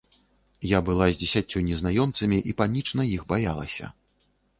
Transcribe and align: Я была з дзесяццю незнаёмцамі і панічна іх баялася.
Я 0.67 0.77
была 0.85 1.05
з 1.11 1.19
дзесяццю 1.23 1.61
незнаёмцамі 1.67 2.39
і 2.53 2.55
панічна 2.61 3.05
іх 3.19 3.27
баялася. 3.35 3.91